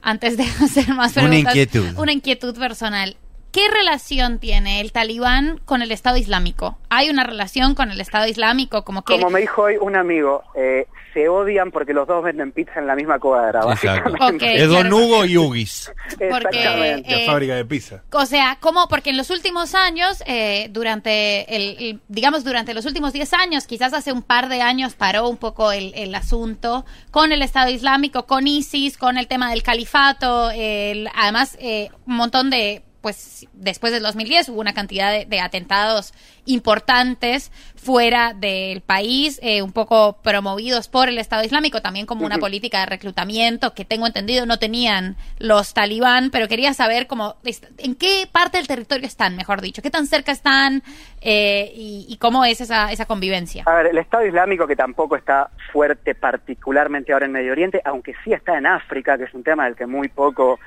[0.00, 1.56] Antes de hacer más Una preguntas.
[1.56, 1.98] inquietud.
[1.98, 3.16] Una inquietud personal.
[3.52, 6.78] ¿Qué relación tiene el talibán con el Estado Islámico?
[6.88, 8.82] ¿Hay una relación con el Estado Islámico?
[8.82, 12.52] Como que Como me dijo hoy un amigo, eh, se odian porque los dos venden
[12.52, 14.10] pizza en la misma cuadra, Exacto.
[14.10, 14.46] básicamente.
[14.46, 14.90] Ok, es Don.
[14.90, 15.92] Hugo y Ugis.
[16.12, 17.10] Porque, Exactamente.
[17.10, 18.02] La Eh, fábrica de pizza.
[18.12, 18.88] O sea, ¿cómo?
[18.88, 23.66] Porque en los últimos años, eh, durante el, el- digamos, durante los últimos 10 años,
[23.66, 27.68] quizás hace un par de años paró un poco el, el asunto con el Estado
[27.70, 33.46] Islámico, con ISIS, con el tema del califato, el- además eh, un montón de, pues
[33.52, 36.14] después del 2010 hubo una cantidad de, de atentados
[36.46, 42.38] importantes fuera del país, eh, un poco promovidos por el Estado Islámico, también como una
[42.38, 47.36] política de reclutamiento que tengo entendido no tenían los talibán, pero quería saber cómo,
[47.78, 50.82] en qué parte del territorio están, mejor dicho, qué tan cerca están
[51.20, 53.64] eh, y, y cómo es esa, esa convivencia.
[53.66, 58.14] A ver, el Estado Islámico que tampoco está fuerte particularmente ahora en Medio Oriente, aunque
[58.24, 60.60] sí está en África, que es un tema del que muy poco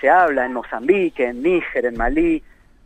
[0.00, 2.42] se habla en Mozambique, en Níger, en Malí.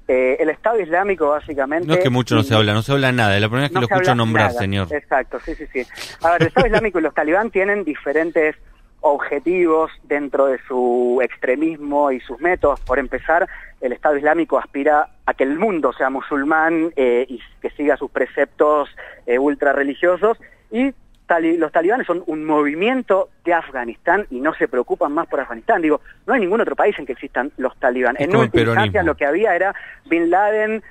[0.06, 1.86] Eh, el Estado Islámico básicamente...
[1.86, 3.34] No es que mucho no se habla, no se habla nada.
[3.34, 4.58] Es la primera vez que no lo escucho nombrar, nada.
[4.58, 4.88] señor.
[4.90, 5.86] Exacto, sí, sí, sí.
[6.22, 8.56] A ver, el Estado Islámico y los talibán tienen diferentes
[9.00, 12.80] objetivos dentro de su extremismo y sus métodos.
[12.80, 13.48] Por empezar,
[13.80, 18.10] el Estado Islámico aspira a que el mundo sea musulmán eh, y que siga sus
[18.10, 18.88] preceptos
[19.26, 20.38] eh, ultra religiosos
[20.70, 20.92] y
[21.28, 25.80] tali- los talibanes son un movimiento de Afganistán y no se preocupan más por Afganistán.
[25.82, 28.20] Digo, no hay ningún otro país en que existan los talibanes.
[28.20, 29.74] Es En última instancia, lo que había era
[30.06, 30.82] Bin Laden,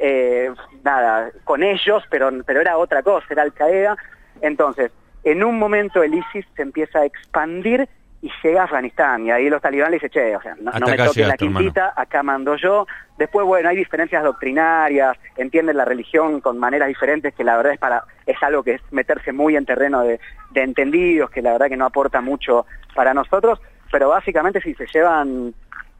[0.00, 0.50] eh,
[0.82, 3.96] nada, con ellos, pero, pero era otra cosa, era Al Qaeda.
[4.40, 4.90] Entonces,
[5.24, 7.88] en un momento el ISIS se empieza a expandir
[8.24, 9.26] y llega a Afganistán.
[9.26, 12.22] Y ahí los talibanes le dicen, che, o sea, no, me toquen la quintita, acá
[12.22, 12.86] mando yo.
[13.18, 17.78] Después, bueno, hay diferencias doctrinarias, entienden la religión con maneras diferentes, que la verdad es
[17.78, 20.18] para es algo que es meterse muy en terreno de,
[20.52, 23.60] de entendidos, que la verdad que no aporta mucho para nosotros,
[23.92, 25.52] pero básicamente si se llevan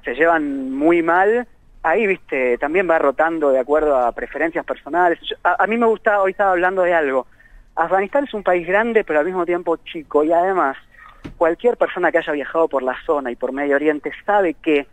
[0.02, 1.46] se llevan muy mal,
[1.82, 5.18] ahí, viste, también va rotando de acuerdo a preferencias personales.
[5.20, 7.26] Yo- a, a mí me gusta, hoy estaba hablando de algo.
[7.76, 10.76] Afganistán es un país grande, pero al mismo tiempo chico, y además,
[11.36, 14.86] cualquier persona que haya viajado por la zona y por Medio Oriente sabe que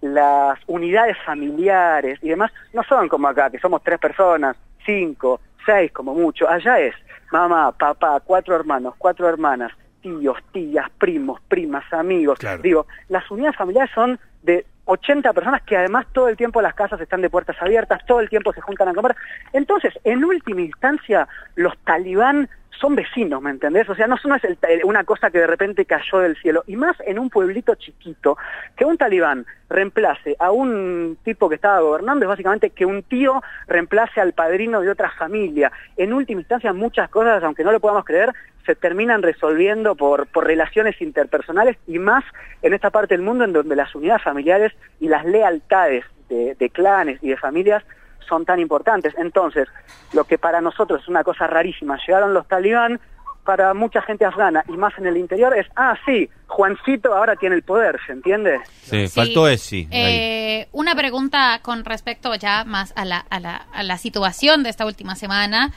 [0.00, 5.90] las unidades familiares y demás no son como acá, que somos tres personas, cinco, seis
[5.92, 6.48] como mucho.
[6.48, 6.94] Allá es
[7.32, 12.38] mamá, papá, cuatro hermanos, cuatro hermanas, tíos, tías, primos, primas, amigos.
[12.38, 12.62] Claro.
[12.62, 17.00] Digo, las unidades familiares son de 80 personas que además todo el tiempo las casas
[17.00, 19.16] están de puertas abiertas, todo el tiempo se juntan a comer.
[19.52, 22.48] Entonces, en última instancia, los talibán
[22.80, 23.88] son vecinos, ¿me entendés?
[23.88, 26.62] O sea, no, es el- el- una cosa que de repente cayó del cielo.
[26.66, 28.36] Y más en un pueblito chiquito,
[28.76, 33.42] que un talibán reemplace a un tipo que estaba gobernando es básicamente que un tío
[33.66, 35.72] reemplace al padrino de otra familia.
[35.96, 38.32] En última instancia, muchas cosas, aunque no lo podamos creer,
[38.64, 42.24] se terminan resolviendo por, por relaciones interpersonales y más
[42.62, 46.70] en esta parte del mundo en donde las unidades familiares y las lealtades de, de
[46.70, 47.84] clanes y de familias
[48.28, 49.14] son tan importantes.
[49.18, 49.68] Entonces,
[50.12, 53.00] lo que para nosotros es una cosa rarísima, llegaron los talibán,
[53.44, 57.54] para mucha gente afgana y más en el interior es, ah, sí, Juancito ahora tiene
[57.54, 58.58] el poder, ¿se entiende?
[58.82, 59.14] Sí, Sí.
[59.14, 59.76] faltó ese.
[59.76, 59.88] ahí.
[59.92, 64.70] Eh, una pregunta con respecto ya más a la, a, la, a la situación de
[64.70, 65.72] esta última semana.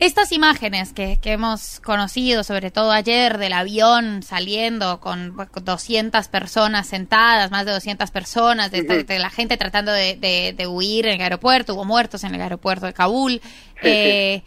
[0.00, 6.86] Estas imágenes que, que hemos conocido, sobre todo ayer, del avión saliendo con 200 personas
[6.88, 11.06] sentadas, más de 200 personas, de, de- de la gente tratando de, de- de huir
[11.06, 13.40] en el aeropuerto, hubo muertos en el aeropuerto de Kabul,
[13.82, 14.42] eh,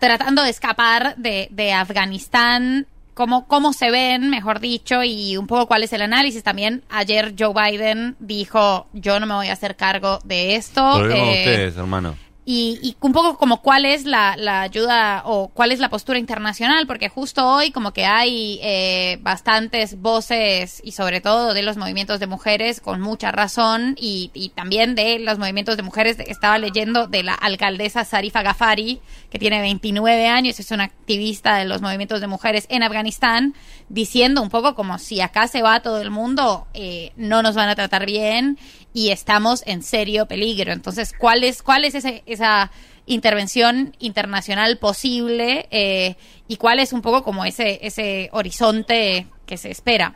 [0.00, 2.86] tratando de escapar de, de Afganistán.
[3.14, 6.42] Cómo, cómo se ven, mejor dicho, y un poco cuál es el análisis.
[6.42, 10.82] También ayer Joe Biden dijo, yo no me voy a hacer cargo de esto.
[10.82, 12.16] Volvemos a eh, ustedes, hermano.
[12.44, 16.18] Y, y un poco como cuál es la, la ayuda o cuál es la postura
[16.18, 21.76] internacional, porque justo hoy como que hay eh, bastantes voces y sobre todo de los
[21.76, 26.18] movimientos de mujeres con mucha razón y, y también de los movimientos de mujeres.
[26.18, 29.00] Estaba leyendo de la alcaldesa Sarifa Ghaffari,
[29.30, 33.54] que tiene 29 años, es una activista de los movimientos de mujeres en Afganistán,
[33.88, 37.68] diciendo un poco como si acá se va todo el mundo, eh, no nos van
[37.68, 38.58] a tratar bien
[38.92, 40.72] y estamos en serio peligro.
[40.72, 42.70] Entonces, ¿cuál es, cuál es ese, esa
[43.06, 46.16] intervención internacional posible eh,
[46.48, 50.14] y cuál es un poco como ese, ese horizonte que se espera?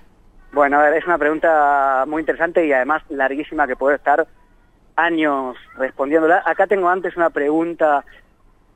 [0.52, 4.26] Bueno, a ver, es una pregunta muy interesante y además larguísima que puedo estar
[4.96, 6.42] años respondiéndola.
[6.46, 8.04] Acá tengo antes una pregunta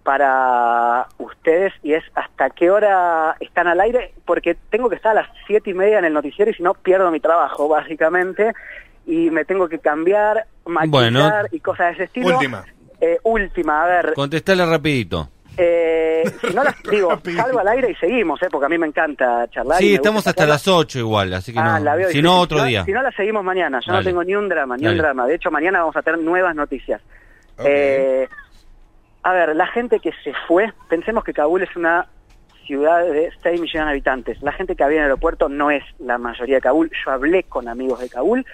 [0.03, 4.15] para ustedes y es ¿hasta qué hora están al aire?
[4.25, 6.75] Porque tengo que estar a las siete y media en el noticiero y si no
[6.75, 8.55] pierdo mi trabajo, básicamente,
[9.09, 11.31] y me tengo que cambiar, maquillar Bueno.
[11.51, 12.37] y cosas de ese estilo.
[12.37, 12.65] Última.
[13.01, 15.29] Eh, última, a ver, Contestale rapidito.
[15.57, 18.87] eh, si no las digo, salgo al aire y seguimos, eh, porque a mí me
[18.87, 19.79] encanta charlar.
[19.79, 21.85] Sí, estamos hasta las 8 igual, así que Ah, no.
[21.87, 22.25] la veo Si difícil.
[22.25, 22.85] no, otro día.
[22.85, 23.81] Si no, la seguimos mañana.
[23.81, 24.05] Yo Dale.
[24.05, 24.97] no tengo ni un drama, ni Dale.
[24.97, 25.27] un drama.
[25.27, 27.01] De hecho, mañana vamos a tener nuevas noticias.
[27.65, 28.29] Eh,
[29.23, 32.07] a ver, la gente que se fue, pensemos que Kabul es una
[32.67, 34.43] ciudad de 6 millones de habitantes.
[34.43, 36.91] La gente que había en el aeropuerto no es la mayoría de Kabul.
[37.05, 38.45] Yo hablé con amigos de Kabul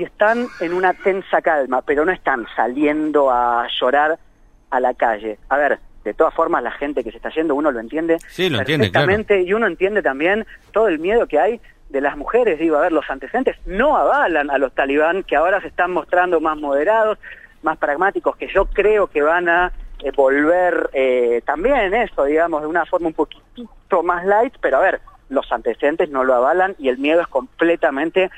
[0.00, 4.18] y están en una tensa calma, pero no están saliendo a llorar
[4.70, 5.38] a la calle.
[5.50, 8.48] A ver, de todas formas, la gente que se está yendo, uno lo entiende Sí,
[8.48, 9.06] lo entiende, claro.
[9.06, 11.60] perfectamente y uno entiende también todo el miedo que hay
[11.90, 12.58] de las mujeres.
[12.58, 16.40] Digo, a ver, los antecedentes no avalan a los talibán que ahora se están mostrando
[16.40, 17.18] más moderados,
[17.62, 19.70] más pragmáticos, que yo creo que van a
[20.02, 24.80] eh, volver eh, también eso, digamos, de una forma un poquitito más light, pero a
[24.80, 28.30] ver, los antecedentes no lo avalan y el miedo es completamente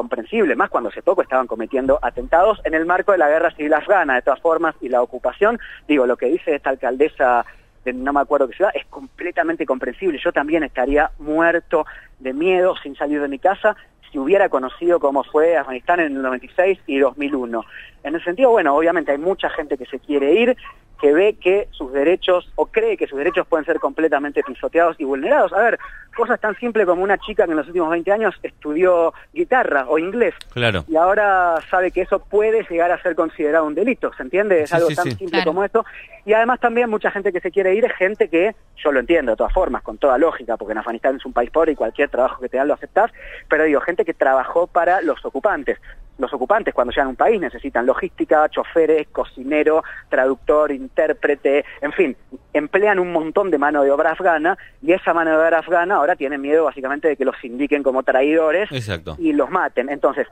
[0.00, 3.74] comprensible, más cuando hace poco estaban cometiendo atentados en el marco de la guerra civil
[3.74, 7.44] afgana, de todas formas, y la ocupación, digo, lo que dice esta alcaldesa
[7.84, 10.18] de no me acuerdo qué ciudad, es completamente comprensible.
[10.24, 11.84] Yo también estaría muerto
[12.18, 13.76] de miedo sin salir de mi casa
[14.10, 17.62] si hubiera conocido cómo fue Afganistán en el 96 y 2001.
[18.02, 20.56] En el sentido, bueno, obviamente hay mucha gente que se quiere ir,
[21.00, 25.04] que ve que sus derechos o cree que sus derechos pueden ser completamente pisoteados y
[25.04, 25.52] vulnerados.
[25.52, 25.78] A ver,
[26.14, 29.98] cosas tan simples como una chica que en los últimos 20 años estudió guitarra o
[29.98, 30.84] inglés Claro.
[30.88, 34.62] y ahora sabe que eso puede llegar a ser considerado un delito, ¿se entiende?
[34.62, 35.10] Es Sí, algo sí, tan sí.
[35.12, 35.50] simple Claro.
[35.52, 35.84] como esto.
[36.26, 39.32] Y además también mucha gente que se quiere ir es gente que, yo lo entiendo
[39.32, 42.10] de todas formas, con toda lógica, porque en Afganistán es un país pobre y cualquier
[42.10, 43.10] trabajo que te dan lo aceptás,
[43.48, 45.78] pero digo, gente que trabajó para los ocupantes.
[46.20, 52.16] Los ocupantes cuando llegan a un país necesitan logística, choferes, cocinero, traductor, intérprete, en fin,
[52.52, 56.16] emplean un montón de mano de obra afgana y esa mano de obra afgana ahora
[56.16, 59.16] tiene miedo básicamente de que los indiquen como traidores Exacto.
[59.18, 59.88] y los maten.
[59.88, 60.26] Entonces,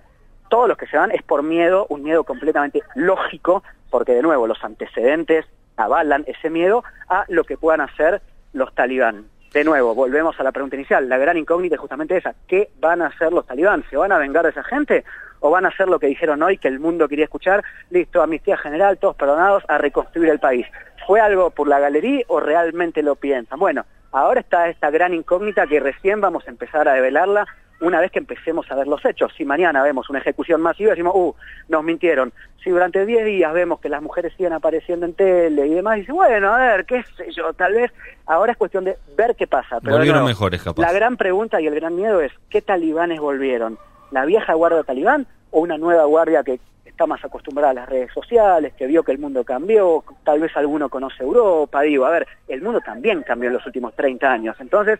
[0.51, 4.47] todos los que se van es por miedo, un miedo completamente lógico, porque de nuevo
[4.47, 5.47] los antecedentes
[5.79, 8.21] avalan ese miedo a lo que puedan hacer
[8.53, 9.25] los talibán.
[9.53, 11.09] De nuevo, volvemos a la pregunta inicial.
[11.09, 12.35] La gran incógnita es justamente esa.
[12.47, 13.83] ¿Qué van a hacer los talibán?
[13.89, 15.05] ¿Se van a vengar de esa gente?
[15.41, 17.65] ¿O van a hacer lo que dijeron hoy, que el mundo quería escuchar?
[17.89, 20.67] Listo, amnistía general, todos perdonados, a reconstruir el país.
[21.07, 23.59] ¿Fue algo por la galería o realmente lo piensan?
[23.59, 27.47] Bueno, ahora está esta gran incógnita que recién vamos a empezar a develarla
[27.81, 29.33] una vez que empecemos a ver los hechos.
[29.37, 31.35] Si mañana vemos una ejecución masiva, decimos, uh,
[31.69, 32.33] nos mintieron.
[32.63, 36.13] Si durante 10 días vemos que las mujeres siguen apareciendo en tele y demás, dice,
[36.13, 37.93] bueno, a ver, qué sé yo, tal vez
[38.27, 39.81] ahora es cuestión de ver qué pasa.
[39.81, 40.83] Pero Volvieron nuevo, mejores, capaz.
[40.83, 43.79] La gran pregunta y el gran miedo es, ¿qué talibanes volvieron?
[44.11, 48.13] ¿La vieja guardia talibán o una nueva guardia que está más acostumbrada a las redes
[48.13, 52.27] sociales, que vio que el mundo cambió, tal vez alguno conoce Europa, digo, a ver,
[52.49, 54.99] el mundo también cambió en los últimos 30 años, entonces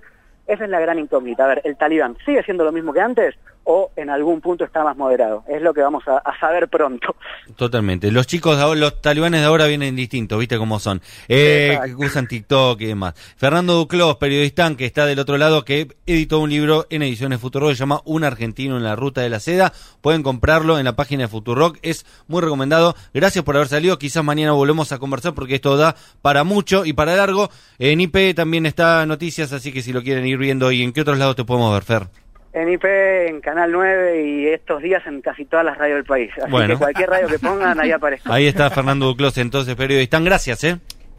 [0.49, 1.45] esa es la gran incógnita.
[1.45, 3.37] A ver, ¿el talibán sigue siendo lo mismo que antes
[3.71, 5.45] o en algún punto está más moderado?
[5.47, 7.15] Es lo que vamos a, a saber pronto.
[7.55, 8.11] Totalmente.
[8.11, 11.03] Los chicos, de ahora- los talibanes de ahora vienen distintos, ¿viste cómo son?
[11.29, 13.15] Eh, que usan TikTok y demás.
[13.37, 17.69] Fernando Duclos, periodista que está del otro lado, que editó un libro en Ediciones Futurock
[17.71, 19.73] que se llama Un argentino en la ruta de la seda.
[20.01, 21.79] Pueden comprarlo en la página de Futurock.
[21.83, 22.95] Es muy recomendado.
[23.13, 23.99] Gracias por haber salido.
[23.99, 27.51] Quizás mañana volvemos a conversar porque esto da para mucho y para largo.
[27.79, 30.73] En IP también está noticias, así que si lo quieren ir viendo.
[30.73, 32.09] ¿Y en qué otros lados te podemos ver, Fer?
[32.61, 32.85] En IP,
[33.29, 36.31] en Canal 9 y estos días en casi todas las radios del país.
[36.43, 36.75] Así Bueno.
[36.75, 38.25] que cualquier radio que pongan, ahí aparece.
[38.27, 40.19] Ahí está Fernando Duclos, entonces periodista.
[40.19, 40.77] Gracias, ¿eh?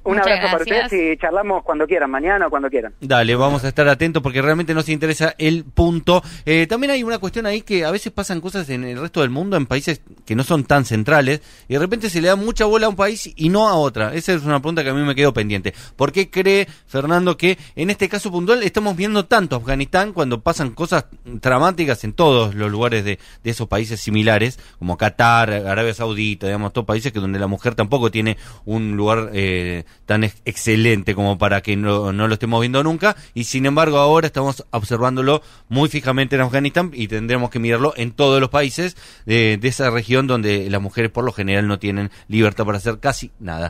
[0.10, 0.86] Un Muchas abrazo para gracias.
[0.86, 2.94] ustedes y charlamos cuando quieran, mañana o cuando quieran.
[3.00, 6.24] Dale, vamos a estar atentos porque realmente nos interesa el punto.
[6.46, 9.30] Eh, también hay una cuestión ahí que a veces pasan cosas en el resto del
[9.30, 12.66] mundo, en países que no son tan centrales, y de repente se le da mucha
[12.66, 14.14] bola a un país y no a otra.
[14.16, 15.74] Esa es una pregunta que a mí me quedó pendiente.
[15.96, 20.72] ¿Por qué cree Fernando que en este caso puntual estamos viendo tanto Afganistán cuando pasan
[20.72, 26.48] cosas dramáticas en todos los lugares de, de esos países similares, como Qatar, Arabia Saudita,
[26.48, 31.14] digamos, todos países que donde la mujer tampoco tiene un lugar eh, tan ex- excelente
[31.16, 35.42] como para que no, no lo estemos viendo nunca, y sin embargo ahora estamos observándolo
[35.68, 39.90] muy fijamente en Afganistán y tendremos que mirarlo en todos los países de, de esa
[39.90, 43.68] región donde las mujeres por lo general no tienen libertad para hacer casi nada.